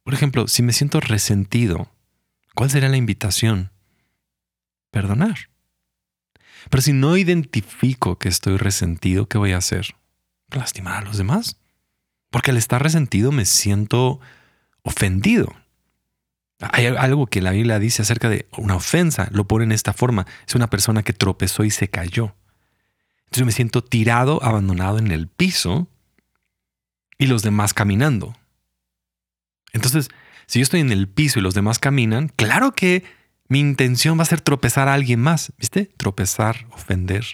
Por 0.04 0.14
ejemplo, 0.14 0.46
si 0.48 0.62
me 0.62 0.72
siento 0.72 1.00
resentido, 1.00 1.90
¿cuál 2.54 2.70
sería 2.70 2.90
la 2.90 2.98
invitación? 2.98 3.72
Perdonar. 4.90 5.48
Pero 6.70 6.82
si 6.82 6.92
no 6.92 7.16
identifico 7.16 8.18
que 8.18 8.28
estoy 8.28 8.56
resentido, 8.56 9.26
¿qué 9.26 9.38
voy 9.38 9.52
a 9.52 9.58
hacer? 9.58 9.96
Lastimar 10.50 11.02
a 11.02 11.06
los 11.06 11.16
demás. 11.16 11.56
Porque 12.30 12.50
al 12.50 12.56
estar 12.56 12.82
resentido 12.82 13.32
me 13.32 13.46
siento 13.46 14.20
ofendido. 14.82 15.54
Hay 16.60 16.86
algo 16.86 17.26
que 17.26 17.42
la 17.42 17.50
Biblia 17.50 17.78
dice 17.78 18.02
acerca 18.02 18.28
de 18.28 18.46
una 18.56 18.76
ofensa, 18.76 19.28
lo 19.32 19.48
pone 19.48 19.64
en 19.64 19.72
esta 19.72 19.92
forma. 19.92 20.26
Es 20.46 20.54
una 20.54 20.70
persona 20.70 21.02
que 21.02 21.12
tropezó 21.12 21.64
y 21.64 21.70
se 21.70 21.88
cayó. 21.88 22.36
Entonces 23.32 23.44
yo 23.44 23.46
me 23.46 23.52
siento 23.52 23.82
tirado, 23.82 24.44
abandonado 24.44 24.98
en 24.98 25.10
el 25.10 25.26
piso 25.26 25.88
y 27.16 27.28
los 27.28 27.42
demás 27.42 27.72
caminando. 27.72 28.36
Entonces, 29.72 30.10
si 30.46 30.58
yo 30.58 30.64
estoy 30.64 30.80
en 30.80 30.92
el 30.92 31.08
piso 31.08 31.38
y 31.38 31.42
los 31.42 31.54
demás 31.54 31.78
caminan, 31.78 32.28
claro 32.28 32.72
que 32.72 33.04
mi 33.48 33.58
intención 33.58 34.18
va 34.18 34.24
a 34.24 34.26
ser 34.26 34.42
tropezar 34.42 34.86
a 34.88 34.92
alguien 34.92 35.18
más, 35.18 35.54
¿viste? 35.56 35.86
Tropezar, 35.96 36.66
ofender. 36.72 37.24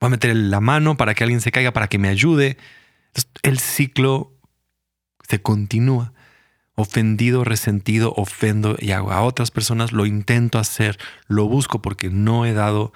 Voy 0.00 0.08
a 0.08 0.10
meter 0.10 0.34
la 0.34 0.58
mano 0.58 0.96
para 0.96 1.14
que 1.14 1.22
alguien 1.22 1.40
se 1.40 1.52
caiga, 1.52 1.72
para 1.72 1.86
que 1.86 1.98
me 1.98 2.08
ayude. 2.08 2.56
el 3.44 3.60
ciclo 3.60 4.36
se 5.28 5.40
continúa 5.40 6.14
ofendido, 6.74 7.44
resentido, 7.44 8.12
ofendo 8.16 8.74
y 8.76 8.90
hago 8.90 9.12
a 9.12 9.22
otras 9.22 9.52
personas, 9.52 9.92
lo 9.92 10.04
intento 10.04 10.58
hacer, 10.58 10.98
lo 11.28 11.46
busco 11.46 11.80
porque 11.80 12.10
no 12.10 12.44
he 12.44 12.54
dado 12.54 12.92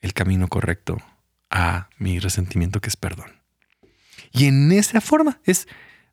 el 0.00 0.14
camino 0.14 0.48
correcto 0.48 0.96
a 1.50 1.88
mi 1.98 2.18
resentimiento 2.18 2.80
que 2.80 2.88
es 2.88 2.96
perdón. 2.96 3.32
Y 4.32 4.46
en 4.46 4.72
esa 4.72 5.00
forma 5.00 5.40
es 5.44 5.66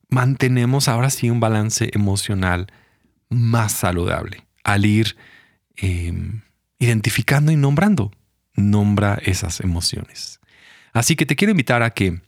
mantenemos 0.09 0.87
ahora 0.87 1.09
sí 1.09 1.29
un 1.29 1.39
balance 1.39 1.89
emocional 1.93 2.67
más 3.29 3.71
saludable 3.73 4.45
al 4.63 4.85
ir 4.85 5.17
em, 5.75 6.41
identificando 6.79 7.51
y 7.51 7.55
nombrando. 7.55 8.11
Nombra 8.55 9.19
esas 9.23 9.59
emociones. 9.59 10.39
Así 10.93 11.15
que 11.15 11.25
te 11.27 11.35
quiero 11.35 11.51
invitar 11.51 11.83
a 11.83 11.91
que 11.91 12.21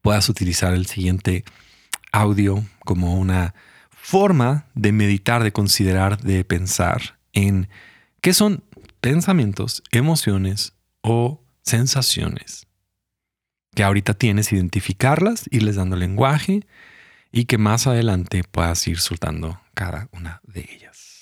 puedas 0.00 0.28
utilizar 0.28 0.72
el 0.72 0.86
siguiente 0.86 1.44
audio 2.10 2.64
como 2.84 3.18
una 3.18 3.54
forma 3.90 4.66
de 4.74 4.92
meditar, 4.92 5.42
de 5.42 5.52
considerar, 5.52 6.18
de 6.22 6.44
pensar 6.44 7.18
en 7.32 7.68
qué 8.22 8.32
son 8.32 8.64
pensamientos, 9.00 9.82
emociones 9.90 10.72
o 11.02 11.42
sensaciones. 11.66 12.66
Que 13.74 13.84
ahorita 13.84 14.14
tienes, 14.14 14.52
identificarlas, 14.52 15.44
irles 15.50 15.76
dando 15.76 15.96
lenguaje 15.96 16.66
y 17.30 17.44
que 17.44 17.58
más 17.58 17.86
adelante 17.86 18.42
puedas 18.44 18.86
ir 18.88 18.98
soltando 18.98 19.60
cada 19.74 20.08
una 20.12 20.40
de 20.44 20.60
ellas. 20.60 21.15